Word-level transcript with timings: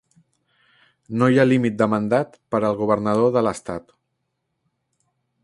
No 1.21 1.27
hi 1.33 1.37
ha 1.43 1.45
límit 1.49 1.77
de 1.81 1.89
mandat 1.95 2.33
per 2.55 2.63
al 2.71 2.79
governador 2.81 3.31
de 3.37 3.45
l'estat. 3.49 3.95